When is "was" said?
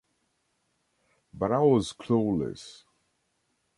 1.59-1.93